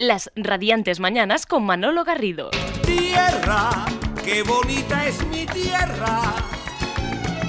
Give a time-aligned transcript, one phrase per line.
[0.00, 2.48] Las radiantes mañanas con Manolo Garrido.
[2.86, 3.68] Tierra,
[4.24, 6.22] qué bonita es mi tierra.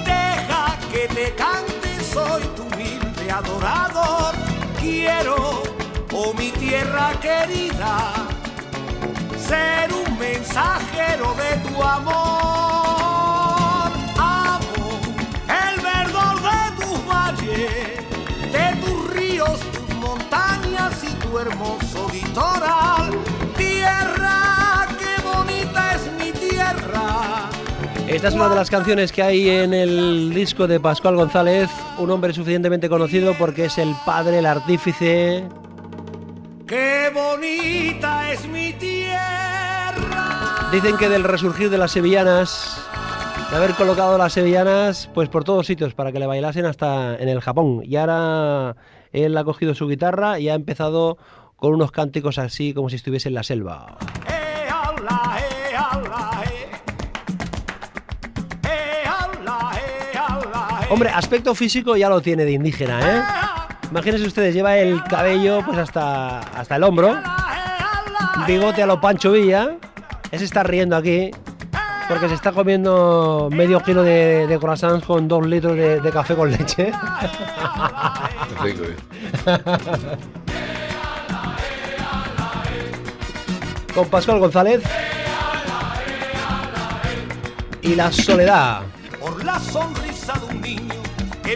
[0.04, 4.34] Deja que te cante, soy tu humilde adorador.
[4.78, 5.62] Quiero,
[6.12, 8.12] oh mi tierra querida,
[9.38, 12.12] ser un mensajero de tu amor.
[14.18, 15.00] Amo
[15.48, 21.81] el verdor de tus valles, de tus ríos, tus montañas y tu hermoso
[28.12, 32.10] Esta es una de las canciones que hay en el disco de Pascual González, un
[32.10, 35.48] hombre suficientemente conocido porque es el padre, el artífice.
[36.66, 40.68] Qué bonita es mi tierra.
[40.70, 42.86] Dicen que del resurgir de las sevillanas,
[43.50, 47.30] de haber colocado las sevillanas pues por todos sitios para que le bailasen hasta en
[47.30, 47.80] el Japón.
[47.82, 48.76] Y ahora
[49.12, 51.16] él ha cogido su guitarra y ha empezado
[51.56, 53.96] con unos cánticos así como si estuviese en la selva.
[54.28, 54.41] Eh,
[60.90, 63.22] Hombre, aspecto físico ya lo tiene de indígena, ¿eh?
[63.90, 67.14] Imagínense ustedes, lleva el cabello pues hasta, hasta el hombro,
[68.46, 69.76] bigote a lo Pancho Villa,
[70.30, 71.30] ese está riendo aquí
[72.08, 76.34] porque se está comiendo medio kilo de, de croissants con dos litros de, de café
[76.34, 76.92] con leche.
[78.62, 78.96] Rico, eh.
[83.94, 84.82] con Pascual González
[87.82, 88.82] y la soledad.
[89.20, 90.11] Por la sonrisa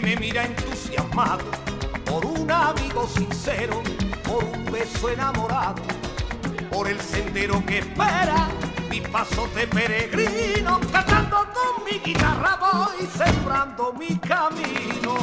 [0.00, 1.44] me mira entusiasmado,
[2.04, 3.82] por un amigo sincero,
[4.24, 5.82] por un beso enamorado,
[6.70, 8.48] por el sendero que espera
[8.90, 15.16] mi paso de peregrino, cantando con mi guitarra voy sembrando mi camino.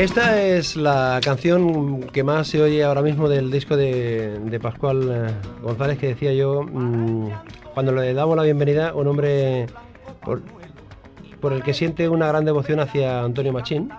[0.00, 5.10] Esta es la canción que más se oye ahora mismo del disco de, de Pascual
[5.28, 5.30] eh,
[5.60, 7.28] González que decía yo mm,
[7.74, 9.66] cuando le damos la bienvenida, un hombre
[10.24, 10.40] por,
[11.38, 13.90] por el que siente una gran devoción hacia Antonio Machín.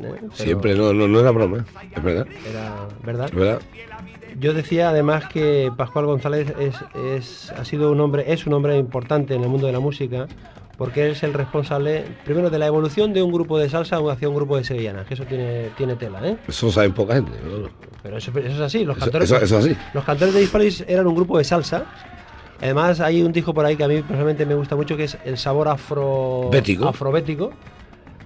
[0.00, 0.14] ¿eh?
[0.34, 1.88] Siempre, no, no, no era broma, ¿eh?
[1.96, 2.26] es verdad.
[2.48, 2.74] Era
[3.04, 3.26] verdad.
[3.26, 3.60] Es verdad.
[4.38, 6.76] Yo decía además que Pascual González es,
[7.16, 10.28] es- ha sido un hombre, es un hombre importante en el mundo de la música,
[10.78, 14.34] porque es el responsable, primero, de la evolución de un grupo de salsa hacia un
[14.36, 16.36] grupo de sevillanas, que eso tiene, tiene tela, ¿eh?
[16.46, 17.32] Eso saben poca gente.
[17.44, 17.68] ¿no?
[18.02, 19.76] Pero eso, eso es así, los cantores, eso- eso es así.
[19.92, 21.84] los cantores de Hispalis eran un grupo de salsa.
[22.60, 25.18] Además hay un disco por ahí que a mí personalmente me gusta mucho que es
[25.24, 26.88] el sabor afro Bético.
[26.88, 27.50] afrobético,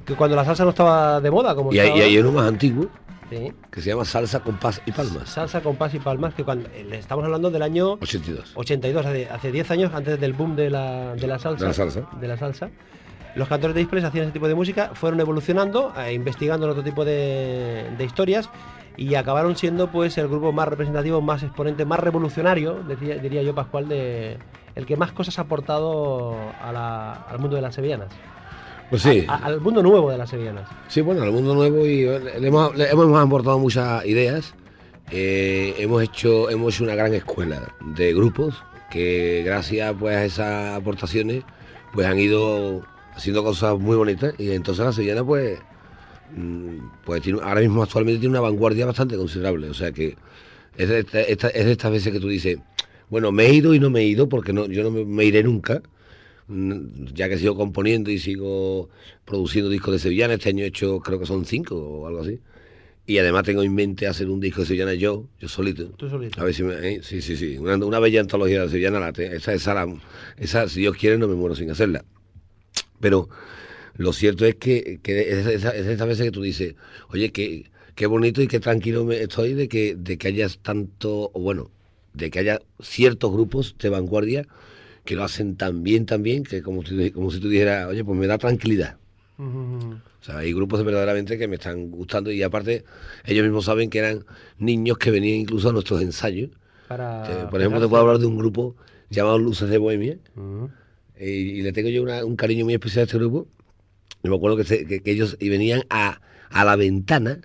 [0.05, 2.33] que cuando la salsa no estaba de moda como Y hay, está y hay uno
[2.33, 2.87] más antiguo
[3.39, 5.29] sí, que se llama Salsa, Compás y Palmas.
[5.29, 8.53] salsa con pas y palmas, que cuando eh, estamos hablando del año 82.
[8.55, 11.65] 82, hace, hace 10 años, antes del boom de la, de la salsa.
[11.65, 12.09] De la salsa.
[12.21, 12.71] de la salsa.
[13.35, 16.83] Los cantores de displays hacían ese tipo de música, fueron evolucionando, eh, investigando en otro
[16.85, 18.51] tipo de, de historias
[18.99, 23.55] y acabaron siendo pues el grupo más representativo, más exponente, más revolucionario, decía- diría yo
[23.55, 24.37] Pascual, de
[24.75, 28.09] el que más cosas ha aportado a la- al mundo de las sevillanas.
[28.93, 30.69] Pues sí, A- al mundo nuevo de las sevillanas.
[30.89, 34.53] sí, bueno, al mundo nuevo y le hemos, le hemos aportado muchas ideas.
[35.11, 38.55] Eh, hemos hecho hemos hecho una gran escuela de grupos
[38.91, 41.43] que gracias pues a esas aportaciones
[41.95, 42.83] pues han ido
[43.15, 45.59] haciendo cosas muy bonitas y entonces la sevillana pues
[46.37, 46.77] mm,
[47.07, 50.17] pues tiene- ahora mismo actualmente tiene una vanguardia bastante considerable o sea que
[50.77, 52.59] es de, esta- esta- es de estas veces que tú dices
[53.11, 55.25] bueno me he ido y no me he ido porque no yo no me, me
[55.25, 55.83] iré nunca
[57.15, 58.89] ya que sigo componiendo y sigo
[59.25, 62.41] produciendo discos de sevillana este año he hecho creo que son cinco o algo así
[63.07, 66.41] y además tengo en mente hacer un disco de sevillana yo yo solito Tú solito.
[66.41, 66.75] a ver si me.
[66.75, 67.59] eh, sí, sí, sí.
[67.59, 69.01] Una, una bella antología de sevillana.
[69.01, 69.93] La, esa, esa, la-
[70.37, 72.05] esa, si Dios quiere, no me muero sin hacerla.
[73.01, 73.29] Pero
[73.97, 76.75] lo cierto es que, que es, esa- es estas veces que tú dices,
[77.09, 81.31] oye, qué, qué bonito y qué tranquilo me estoy de que, de que hayas tanto,
[81.35, 81.71] bueno,
[82.15, 84.47] de que haya ciertos grupos de vanguardia
[85.05, 88.05] que lo hacen tan bien, tan bien, que como, si- como si tú dijeras, oye,
[88.05, 88.97] pues me da tranquilidad.
[90.21, 92.85] O sea, hay grupos verdaderamente que me están gustando y aparte
[93.25, 94.25] ellos mismos saben que eran
[94.59, 96.51] niños que venían incluso a nuestros ensayos.
[96.89, 98.77] Para Eh, por ejemplo, te puedo hablar de un grupo
[99.11, 100.19] llamado Luces de Bohemia
[101.17, 103.49] eh, y le tengo yo una- un cariño muy especial a este grupo.
[104.23, 106.21] Yo me acuerdo que, se- que- que ellos y venían a,
[106.51, 107.41] a la ventana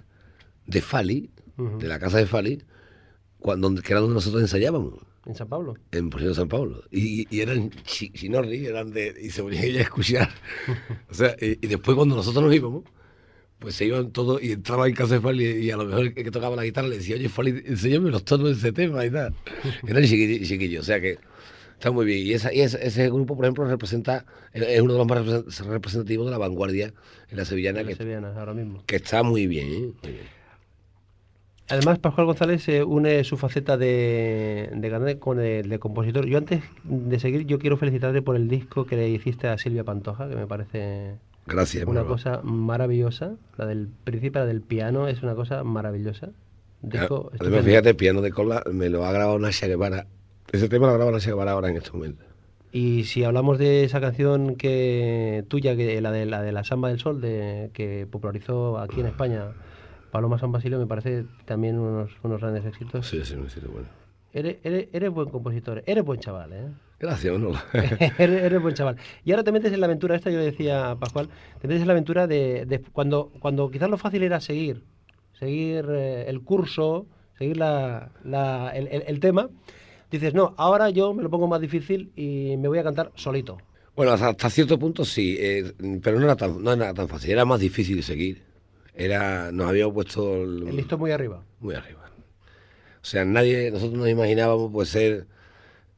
[0.68, 1.32] de Fali,
[1.80, 2.62] de la casa de Fali,
[3.40, 4.94] cuando, que era donde nosotros ensayábamos,
[5.28, 5.76] En San Pablo.
[5.92, 6.84] en Porcino de San Pablo.
[6.90, 10.30] Y, y eran chi- chinorri, eran de, y se ponían ella a escuchar.
[11.10, 12.84] o sea, y, y después cuando nosotros nos íbamos,
[13.60, 16.14] pues se iban todos y entraba en casa de Fali y, a lo mejor el
[16.14, 19.10] que tocaba la guitarra le decía, oye Fali, enséñame los tonos de ese tema y
[19.12, 19.34] tal.
[19.88, 21.18] Eran chiquillos, chiquillos, o sea que
[21.74, 22.26] está muy bien.
[22.26, 25.66] Y, esa, y ese, ese grupo, por ejemplo, representa, es uno de los más represent-
[25.68, 26.94] representativos de la vanguardia
[27.30, 28.84] en la sevillana, En que, las sevillanas, ahora mismo.
[28.86, 29.68] que está muy bien.
[29.68, 29.94] ¿eh?
[30.04, 30.37] Muy bien.
[31.70, 36.26] Además, Pascual González se une su faceta de, de cantante con el de compositor.
[36.26, 39.84] Yo antes de seguir, yo quiero felicitarte por el disco que le hiciste a Silvia
[39.84, 41.16] Pantoja, que me parece
[41.46, 41.86] Gracias.
[41.86, 43.34] una cosa maravillosa.
[43.58, 46.30] La del principio, la del piano, es una cosa maravillosa.
[46.82, 50.08] Disco Además, fíjate, piano de cola me lo ha grabado Nasha Guevara.
[50.52, 52.24] Ese tema lo ha grabado Nasha Guevara ahora en este momento.
[52.72, 56.90] Y si hablamos de esa canción que tuya, que la de la de la Samba
[56.90, 59.48] del Sol, de, que popularizó aquí en España
[60.18, 63.06] Paloma San Basilio, me parece también unos, unos grandes éxitos.
[63.06, 63.88] Sí, sí, sí, sí, bueno.
[64.34, 66.68] Eres, eres, eres buen compositor, eres buen chaval, ¿eh?
[67.00, 67.60] Gracias, Manolo.
[67.74, 68.98] eres, eres buen chaval.
[69.24, 71.30] Y ahora te metes en la aventura, esta yo le decía a Pascual,
[71.62, 74.82] te metes en la aventura de, de cuando, cuando quizás lo fácil era seguir,
[75.38, 77.06] seguir eh, el curso,
[77.38, 79.50] seguir la, la- el, el- el tema,
[80.10, 83.58] dices, no, ahora yo me lo pongo más difícil y me voy a cantar solito.
[83.96, 87.30] Bueno, hasta, hasta cierto punto sí, eh, pero no era, tan, no era tan fácil,
[87.30, 88.47] era más difícil seguir.
[88.98, 91.44] Era, nos habíamos puesto el- El listón muy arriba.
[91.60, 92.10] muy arriba.
[93.02, 95.28] O sea, nadie, nosotros nos imaginábamos pues ser,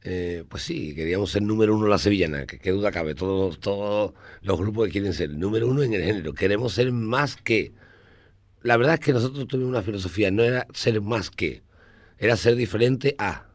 [0.04, 3.58] eh, pues sí, queríamos ser número uno en la sevillana, que qué duda cabe, todos,
[3.58, 4.12] todos
[4.42, 7.72] los grupos que quieren ser número uno en el género, queremos ser más que.
[8.62, 11.62] La verdad es que nosotros tuvimos una filosofía, no era ser más que,
[12.18, 13.46] era ser diferente a,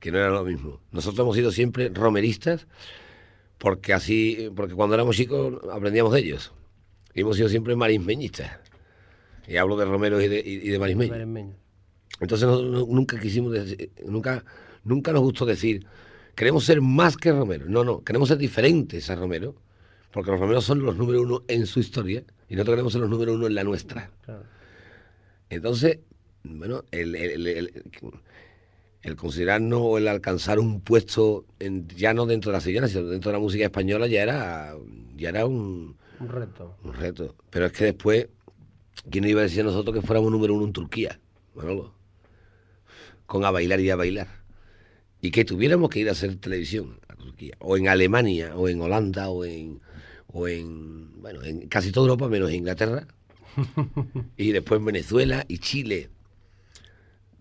[0.00, 0.80] que no era lo mismo.
[0.90, 2.66] Nosotros hemos sido siempre romeristas,
[3.58, 6.52] porque así, porque cuando éramos chicos aprendíamos de ellos.
[7.14, 8.50] Hemos sido siempre marismeñistas.
[9.48, 11.10] Y hablo de romeros y de, y- de marismeños.
[11.16, 11.54] Marismeño.
[12.20, 14.44] Entonces nosotros no- nunca quisimos decir- nunca,
[14.84, 15.86] nunca nos gustó decir,
[16.34, 17.66] queremos ser más que Romero.
[17.68, 19.54] No, no, queremos ser diferentes a Romero,
[20.12, 23.10] porque los Romeros son los número uno en su historia y nosotros queremos ser los
[23.10, 24.10] número uno en la nuestra.
[24.24, 24.44] Claro.
[25.48, 25.98] Entonces,
[26.44, 27.82] bueno, el, el- el- el-
[29.02, 33.04] el considerarnos o el alcanzar un puesto en- ya no dentro de la sevillana, sino
[33.08, 34.74] dentro de la música española ya era,
[35.16, 36.76] ya era un, Un reto.
[36.84, 37.34] un reto.
[37.48, 38.28] Pero es que después,
[39.10, 41.18] ¿quién nos iba a decir a nosotros que fuéramos número uno en Turquía?
[41.54, 41.94] Manolo.
[43.24, 44.28] Con a bailar y a bailar.
[45.22, 47.56] Y que tuviéramos que ir a hacer televisión a Turquía.
[47.58, 49.80] O en Alemania, o en Holanda, o en,
[50.26, 53.06] o en, bueno, en casi toda Europa, menos Inglaterra.
[54.36, 56.10] y después en Venezuela y Chile.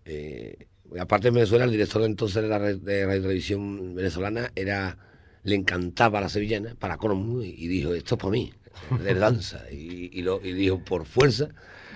[0.05, 0.67] Eh,
[0.97, 4.97] aparte en Venezuela, el director entonces de la de radio televisión venezolana era
[5.43, 8.51] le encantaba la sevillana para colmo y, y dijo esto es para mí
[9.03, 11.49] de danza y, y lo y dijo por fuerza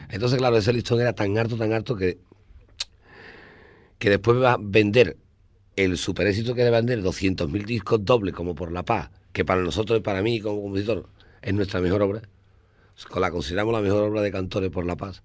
[0.09, 2.19] entonces claro ese listón era tan harto tan harto que
[3.99, 5.17] que después va a vender
[5.75, 9.61] el super éxito que de vender 200.000 discos dobles como por la paz que para
[9.61, 11.07] nosotros y para mí como compositor
[11.41, 12.21] es nuestra mejor obra
[13.15, 15.23] la consideramos la mejor obra de cantores por la paz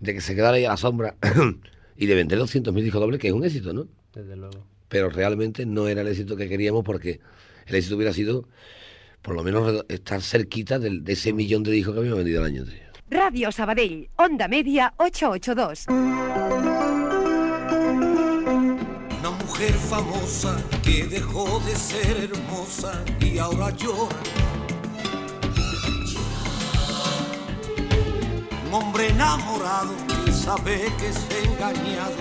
[0.00, 1.16] de que se quedara ahí a la sombra
[1.96, 3.86] y de vender 200.000 discos dobles que es un éxito ¿no?
[4.14, 4.66] Desde luego.
[4.88, 7.20] pero realmente no era el éxito que queríamos porque
[7.66, 8.46] el éxito hubiera sido
[9.22, 12.46] por lo menos estar cerquita del- de ese millón de discos que habíamos vendido el
[12.46, 12.90] año anterior.
[13.10, 15.86] Radio Sabadell, Onda Media 882.
[19.20, 24.16] Una mujer famosa que dejó de ser hermosa y ahora llora.
[28.68, 29.92] Un hombre enamorado
[30.24, 32.14] que sabe que es engañado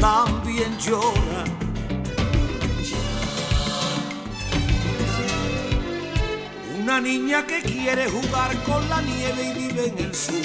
[0.00, 1.44] también llora.
[6.86, 10.36] Una niña que quiere jugar con la nieve y vive en el sur.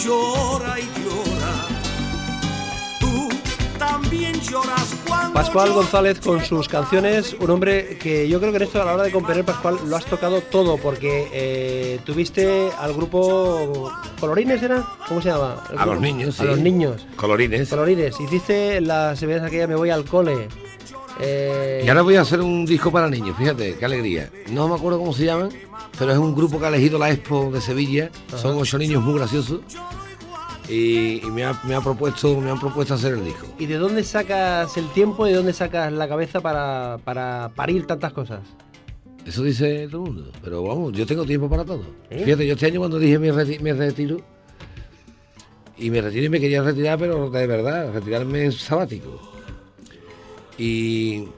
[0.00, 1.54] Llora y llora.
[3.00, 3.28] Tú
[3.80, 8.62] también lloras cuando Pascual González con sus canciones, un hombre que yo creo que en
[8.62, 12.94] esto a la hora de componer, Pascual, lo has tocado todo, porque eh, tuviste al
[12.94, 14.86] grupo Colorines, ¿era?
[15.08, 15.64] ¿Cómo se llama?
[15.72, 16.48] El A los niños, A sí.
[16.48, 17.04] los niños.
[17.16, 17.68] Colorines.
[17.68, 18.20] Colorines.
[18.20, 20.46] Hiciste las veces aquella Me voy al cole.
[21.20, 24.30] Eh, Y ahora voy a hacer un disco para niños, fíjate, qué alegría.
[24.50, 25.48] No me acuerdo cómo se llaman,
[25.98, 28.10] pero es un grupo que ha elegido la Expo de Sevilla.
[28.36, 29.60] Son ocho niños muy graciosos.
[30.68, 33.46] Y, y me, ha, me ha propuesto, me han propuesto hacer el disco.
[33.58, 37.86] ¿Y de dónde sacas el tiempo y de dónde sacas la cabeza para, para parir
[37.86, 38.40] tantas cosas?
[39.24, 40.32] Eso dice todo el mundo.
[40.44, 41.84] Pero vamos, yo tengo tiempo para todo.
[42.10, 44.18] Fíjate, yo este año cuando dije reti- me retiro,
[45.78, 49.20] y me retiro y me quería retirar, pero de verdad, retirarme en sabático.
[50.58, 51.28] Y,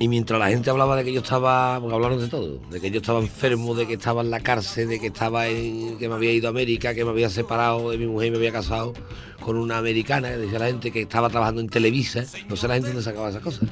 [0.00, 2.98] mientras la gente hablaba de que yo estaba, porque hablaron de todo, de que yo
[2.98, 6.32] estaba enfermo, de que estaba en la cárcel, de que estaba en, que me había
[6.32, 8.94] ido a América, que me había separado de mi mujer y me había casado
[9.40, 12.88] con una americana, decía la gente que estaba trabajando en Televisa, no sé la gente
[12.88, 13.68] dónde sacaba esas cosas.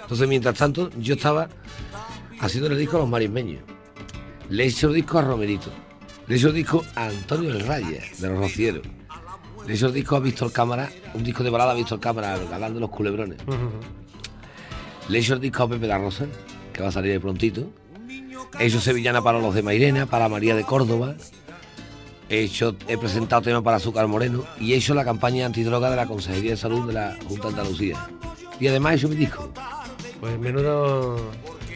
[0.00, 1.48] Entonces, mientras tanto, yo estaba
[2.40, 3.62] haciendo el disco a los marismeños.
[4.50, 5.70] Le he hecho el disco a Romerito.
[6.26, 8.82] Le he hecho el disco a Antonio El Raya, de los Rocieros.
[9.66, 12.80] Le el disco a Víctor Cámara, un disco de balada a Víctor Cámara, hablando de
[12.80, 13.38] los culebrones.
[15.08, 16.26] Le hecho el disco a Pepe La Rosa,
[16.72, 17.70] que va a salir de prontito.
[18.58, 21.14] He hecho Sevillana para los de Mairena, para María de Córdoba.
[22.28, 25.96] He, hecho, he presentado tema para Azúcar Moreno y he hecho la campaña antidroga de
[25.96, 28.06] la Consejería de Salud de la Junta de Andalucía.
[28.60, 29.50] Y además he hecho mi disco.
[30.20, 31.16] Pues menudo.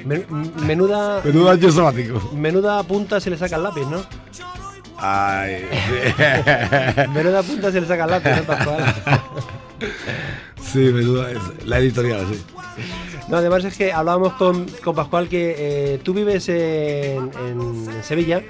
[0.05, 0.27] men-
[0.67, 1.21] menuda.
[1.25, 2.31] Menudo año sabático.
[2.35, 4.03] Menuda punta se le saca el lápiz, ¿no?
[4.99, 5.65] Ay.
[7.15, 8.95] Menuda punta se le saca el lápiz, ¿no, Pascual?
[10.63, 11.29] sí, menuda.
[11.65, 12.43] La editorial, sí.
[13.29, 18.43] No, además es que hablábamos con, con Pascual que eh, tú vives en, en Sevilla,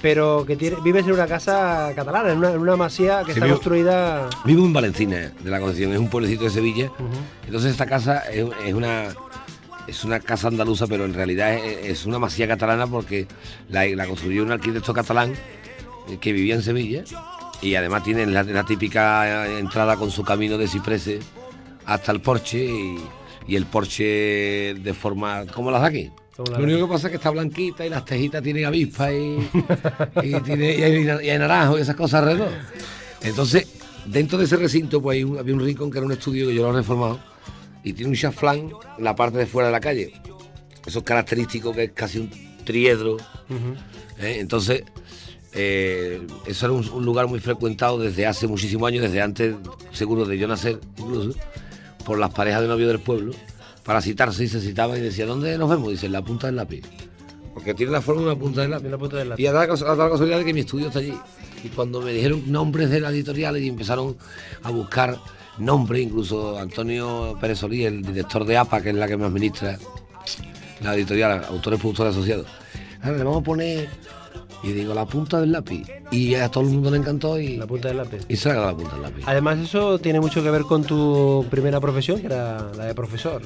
[0.00, 3.38] pero que tiene- vives en una casa catalana, en una, en una masía que Sí,
[3.38, 4.28] está vivo- construida.
[4.44, 6.90] Vivo en Valencina, de la Concepción, es un pueblecito de Sevilla.
[7.46, 9.08] Entonces esta casa es, es una
[9.86, 13.26] es una casa andaluza, pero en realidad es, es una masía catalana porque
[13.68, 15.32] la, la construyó un arquitecto catalán
[16.18, 17.04] que vivía en Sevilla
[17.62, 21.24] y además tiene la, la típica eh, entrada con su camino de cipreses
[21.86, 22.96] hasta el porche y,
[23.46, 24.04] y el porche
[24.74, 26.10] de forma como las de aquí.
[26.38, 29.46] Lo único que pasa es que está blanquita y las tejitas tienen avispa y,
[30.22, 32.48] y, tiene, y hay, y hay naranjo y esas cosas alrededor.
[33.22, 33.68] Entonces,
[34.06, 36.54] dentro de ese recinto pues hay un- había un rincón que era un estudio que
[36.54, 37.20] yo lo he reformado
[37.84, 40.12] y tiene un chaflán en la parte de fuera de la calle.
[40.86, 42.30] Eso es característico que es casi un
[42.64, 43.18] triedro.
[44.18, 44.36] ¿eh?
[44.40, 44.82] Entonces,
[45.52, 49.56] eh, eso era un, un lugar muy frecuentado desde hace muchísimos años, desde antes,
[49.92, 51.38] seguro de yo nacer, incluso,
[52.04, 53.32] por las parejas de novios del pueblo,
[53.84, 55.90] para citarse y se citaban y decía, ¿dónde nos vemos?
[55.90, 56.82] Dice, en la punta del lápiz.
[57.54, 58.88] Porque tiene la forma de una punta del lápiz.
[58.88, 59.42] La punta del lápiz.
[59.42, 61.14] Y a dar la casualidad de que mi estudio está allí.
[61.64, 64.16] Y cuando me dijeron nombres de la editorial y empezaron
[64.62, 65.18] a buscar
[65.58, 69.78] nombres, incluso Antonio Pérez Solí, el director de APA, que es la que me administra
[70.80, 72.46] la editorial, autores productores asociados.
[73.02, 73.88] Ahora le vamos a poner,
[74.62, 75.86] y digo, la punta del lápiz.
[76.10, 78.20] Y a todo el mundo le encantó y, La punta del lápiz.
[78.28, 79.22] y dado la punta del lápiz.
[79.26, 83.42] Además, eso tiene mucho que ver con tu primera profesión, que era la de profesor.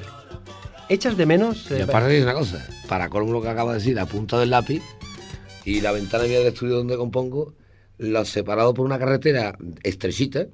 [0.89, 1.69] ¿Echas de menos?
[1.71, 4.37] Y eh, aparte de una cosa, para colmo lo que acaba de decir, la punta
[4.37, 4.83] del lápiz
[5.63, 7.53] y la ventana mía del estudio donde compongo,
[7.97, 10.47] lo separado por una carretera estrechita,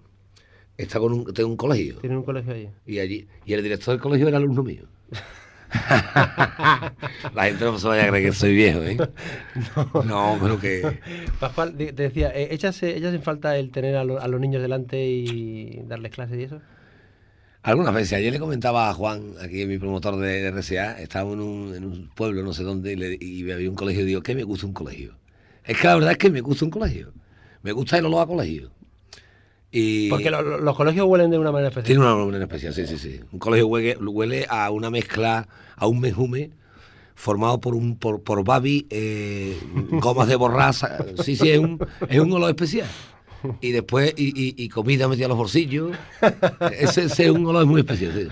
[0.77, 1.97] está con un, tengo un colegio.
[1.97, 2.69] Tiene un colegio allí.
[2.85, 4.83] Y allí, y el director del colegio era alumno mío.
[7.33, 8.97] la gente no se vaya a creer que soy viejo, ¿eh?
[10.05, 10.99] No, pero que.
[11.39, 14.39] Pascual, te decía, eh, ¿echas, eh, ¿echas en falta el tener a, lo- a los
[14.39, 16.59] niños delante y darles clases y eso?
[17.63, 21.75] Algunas veces, ayer le comentaba a Juan, aquí mi promotor de, RCA, estábamos en un,
[21.75, 24.33] en un pueblo, no sé dónde, y, le- y había un colegio y digo, ¿qué
[24.33, 25.15] me gusta un colegio?
[25.63, 27.13] Es que la verdad es que me gusta un colegio.
[27.61, 28.71] Me gusta el olor a colegio.
[29.71, 31.85] Y Porque lo- lo- los colegios huelen de una manera especial.
[31.97, 33.21] tiene una en especial, sí, sí, sí.
[33.31, 36.51] Un colegio huele, huele a una mezcla, a un menjume
[37.15, 39.57] formado por un por, por babi, eh,
[39.91, 40.97] gomas de borraza.
[41.23, 42.87] Sí, sí, es un, es un olor especial.
[43.61, 45.95] Y después, y, y- y comida metida a los bolsillos.
[46.77, 48.27] Ese, ese es un olor muy especial, sí.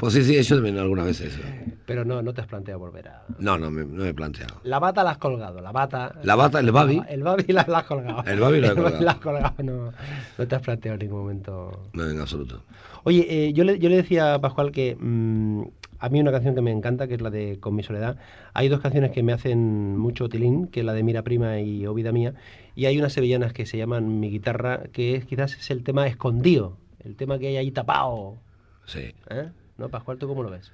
[0.00, 1.42] Pues sí, sí, he hecho de menos algunas veces eso.
[1.86, 3.24] Pero no, no te has planteado volver a...
[3.38, 4.60] No, no me, no me he planteado.
[4.64, 6.14] La bata la has colgado, la bata...
[6.22, 7.00] La bata, el babi.
[7.08, 8.24] El babi la, la has colgado.
[8.26, 9.00] El babi colgado.
[9.00, 9.92] La has colgado, no,
[10.38, 11.88] no te has planteado en ningún momento...
[11.92, 12.62] No, en absoluto.
[13.04, 15.62] Oye, eh, yo, le, yo le decía a Pascual que mm,
[15.98, 18.16] a mí una canción que me encanta, que es la de Con mi soledad.
[18.54, 21.86] Hay dos canciones que me hacen mucho tilín, que es la de Mira Prima y
[21.86, 22.34] O Vida Mía.
[22.74, 26.06] Y hay unas sevillanas que se llaman Mi Guitarra, que es, quizás es el tema
[26.06, 28.36] escondido, el tema que hay ahí tapado.
[28.84, 29.12] Sí.
[29.30, 29.48] ¿eh?
[29.78, 30.72] ¿No, Pascual, tú cómo lo ves?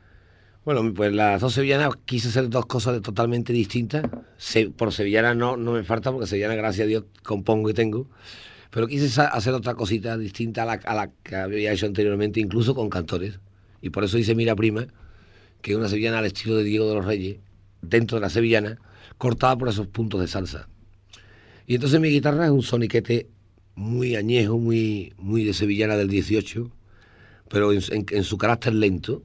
[0.64, 4.04] Bueno, pues las dos sevillanas quise hacer dos cosas totalmente distintas.
[4.36, 8.06] Se- por sevillana no, no me falta, porque sevillana, gracias a Dios, compongo y tengo.
[8.70, 12.74] Pero quise hacer otra cosita distinta a la, a la que había hecho anteriormente, incluso
[12.74, 13.40] con cantores.
[13.80, 14.86] Y por eso hice Mira Prima,
[15.62, 17.38] que es una sevillana al estilo de Diego de los Reyes,
[17.80, 18.78] dentro de la sevillana,
[19.16, 20.68] cortada por esos puntos de salsa.
[21.66, 23.28] Y entonces mi guitarra es un soniquete
[23.74, 26.70] muy añejo, muy, muy de sevillana del 18,
[27.48, 29.22] pero en- su carácter lento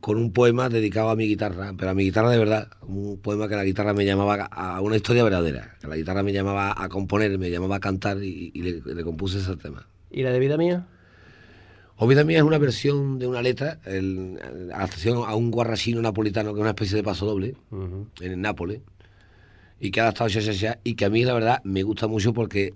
[0.00, 3.48] con un poema dedicado a mi guitarra, pero a mi guitarra de verdad, un poema
[3.48, 6.88] que la guitarra me llamaba a una historia verdadera, que la guitarra me llamaba a
[6.88, 9.88] componer, me llamaba a cantar y, le compuse ese tema.
[10.10, 10.86] ¿Y la de Vida Mía?
[12.06, 14.38] Vida Mía es una versión de una letra, el,
[14.72, 17.54] adaptación a un guarrachino napolitano que es una especie de paso doble
[18.20, 18.80] en Nápoles
[19.80, 22.06] y que ha adaptado ya, ya, ya, y que a mí la verdad me gusta
[22.06, 22.72] mucho porque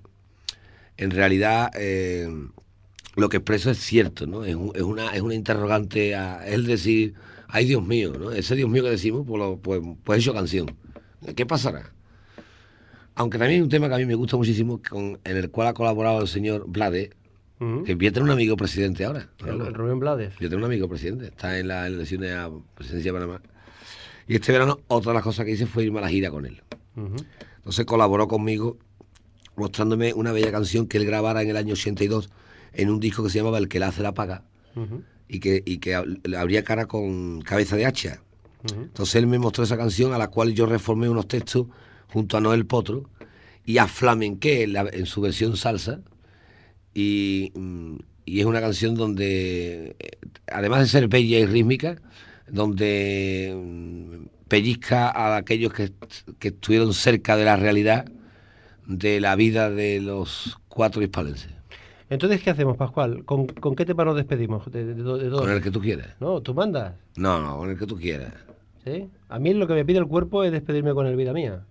[0.97, 2.29] en realidad eh,
[3.17, 4.45] lo que expreso es cierto, ¿no?
[4.45, 7.15] Es, un- es una, es una interrogante a él decir,
[7.49, 8.33] ay Dios mío, ¿no?
[8.33, 10.75] Ese Dios mío que decimos, pues, lo, pues, pues he hecho canción.
[11.37, 11.93] ¿Qué pasará?
[13.15, 15.69] Aunque también hay un tema que a mí me gusta muchísimo, con, en el cual
[15.69, 17.11] ha colaborado el señor Blade,
[17.63, 17.85] Ujú.
[17.85, 19.29] que voy a tener un amigo presidente ahora.
[19.47, 20.35] El- Rubén Blades.
[20.41, 23.41] Yo tengo un amigo presidente, está en las elecciones a presidencia de Panamá.
[24.27, 26.47] Y este verano, otra de las cosas que hice fue irme a la gira con
[26.47, 26.63] él.
[27.57, 28.79] Entonces colaboró conmigo
[29.57, 32.31] mostrándome una bella canción que él grabara en el año 82
[32.73, 34.45] en un disco que se llamaba El que la hace la paga
[35.29, 38.23] y que, y que abría cara con cabeza de hacha.
[38.75, 41.67] Entonces él me mostró esa canción a la cual yo reformé unos textos
[42.09, 43.09] junto a Noel Potro
[43.65, 46.01] y a Flamenqué en, la- en su versión salsa.
[46.95, 47.53] Y,
[48.25, 49.97] y es una canción donde,
[50.47, 51.97] además de ser bella y rítmica,
[52.49, 55.93] donde mm, pellizca a aquellos que,
[56.39, 58.05] que estuvieron cerca de la realidad
[58.87, 61.51] de la vida de los cuatro hispalenses.
[62.11, 63.25] Entonces, ¿qué hacemos, Pascual?
[63.25, 64.71] ¿Con, con qué tema nos despedimos?
[64.71, 65.31] De, de?
[65.31, 66.09] Con el que tú quieras.
[66.21, 66.95] No, tú mandas.
[67.17, 68.35] No, no, con el que tú quieras.
[68.85, 69.09] ¿sí?
[69.31, 71.65] A mí lo que me pide el cuerpo es despedirme con el vida mía.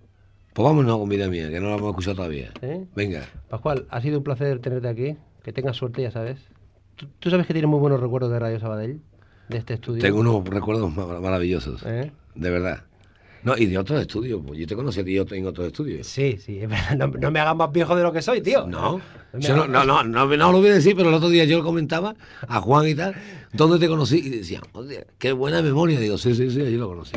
[0.53, 2.51] Pues vámonos con vida mía, que no la hemos escuchado todavía.
[2.59, 2.67] ¿sí?
[2.95, 3.23] Venga.
[3.49, 5.15] Pascual, ha sido un placer tenerte aquí.
[5.43, 6.39] Que tengas suerte, ya sabes.
[6.95, 8.99] ¿Tú, tú sabes que tienes muy buenos recuerdos de Radio Sabadell?
[9.49, 10.01] De este estudio.
[10.01, 12.11] Tengo unos recuerdos ma- maravillosos, ¿Eh?
[12.35, 12.83] de verdad.
[13.43, 16.05] No, y de otros estudios, pues yo te conocí a ti yo en otros estudios.
[16.05, 16.95] Sí, sí, es verdad.
[16.95, 18.67] No, no me hagas más viejo de lo que soy, tío.
[18.67, 19.01] No,
[19.39, 21.57] yo no, no, no, no, no lo voy a decir, pero el otro día yo
[21.57, 22.13] lo comentaba
[22.47, 23.15] a Juan y tal,
[23.51, 24.19] ¿dónde te conocí?
[24.19, 25.99] Y decían, "Hostia, qué buena memoria.
[25.99, 27.13] Digo, sí, sí, sí, allí lo conocí.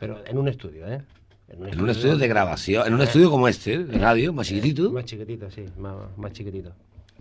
[0.00, 1.02] Pero en un estudio, ¿eh?
[1.48, 4.90] En un estudio de grabación, en un estudio como este, de radio, más chiquitito.
[4.90, 6.72] Más chiquitito, sí, más, más chiquitito.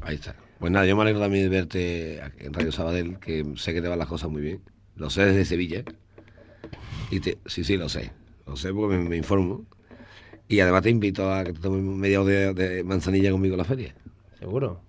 [0.02, 0.36] Ahí está.
[0.60, 3.88] Pues nada, yo me alegro también de verte en Radio Sabadell, que sé que te
[3.88, 4.62] van las cosas muy bien.
[4.96, 5.84] Lo sé desde Sevilla.
[7.12, 8.12] Y te, sí, sí, lo sé.
[8.48, 9.66] Lo sé porque me, me informo.
[10.48, 13.60] Y además te invito a que te tomes media hora de, de manzanilla conmigo en
[13.60, 13.96] la feria.
[14.40, 14.82] ¿Seguro?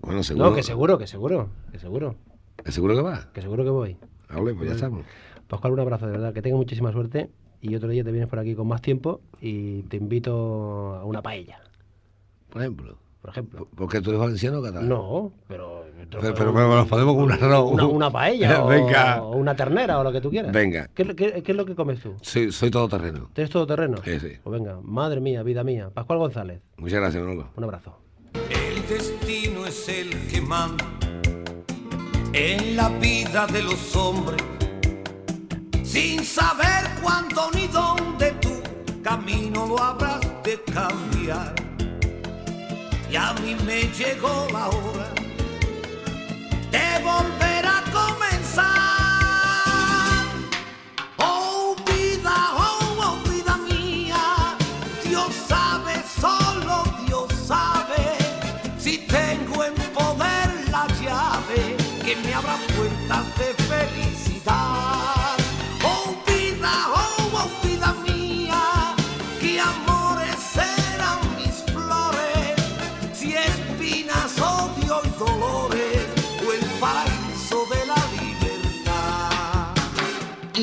[0.00, 0.50] Bueno, seguro.
[0.50, 2.16] No, que seguro, que seguro, que seguro,
[2.64, 3.32] ¿Que seguro que va?
[3.32, 3.96] que seguro que voy.
[4.28, 5.04] Hable, pues ya estamos.
[5.48, 7.28] Pascual, un abrazo, de verdad, que tenga muchísima suerte
[7.62, 11.22] y otro día te vienes por aquí con más tiempo y te invito a una
[11.22, 11.58] paella,
[12.50, 12.96] Por ejemplo.
[13.22, 13.68] por ejemplo.
[13.74, 14.88] ¿Porque tú eres valenciano o catalán?
[14.88, 15.80] No, pero...
[16.10, 17.70] Pero, pero, pero nos podemos con un arroz.
[17.72, 19.22] Una, una paella o, Venga.
[19.22, 20.52] o una ternera o lo que tú quieras.
[20.52, 20.88] Venga.
[20.92, 22.14] ¿Qué, es lo- qué- qué es lo que comes tú?
[22.20, 23.30] Soy, soy todoterreno.
[23.32, 23.96] ¿Tienes todo terreno?
[24.04, 24.32] Sí, sí.
[24.42, 25.88] Pues venga, madre mía, vida mía.
[25.94, 27.48] Pascual González, Muchas gracias, Manolo.
[27.56, 27.96] un abrazo.
[28.50, 30.84] El destino es el que manda
[32.34, 34.42] en la vida de los hombres,
[35.92, 38.62] sin saber cuándo ni dónde tu
[39.02, 41.54] camino lo habrás de cambiar.
[43.10, 45.08] Y a mí me llegó la hora
[46.70, 48.64] de volver a comenzar.
[51.18, 54.56] Oh vida, oh, oh, vida mía,
[55.04, 58.16] Dios sabe, solo Dios sabe,
[58.78, 63.61] si tengo en poder la llave que me abra puertas de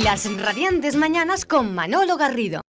[0.10, 2.62] Las radiantes mañanas con Manolo Garrido.